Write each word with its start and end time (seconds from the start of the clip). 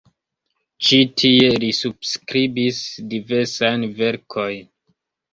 Ĉi 0.85 0.97
tie 1.21 1.49
li 1.63 1.67
subskribis 1.79 2.79
diversajn 3.11 3.85
verkojn. 4.01 4.65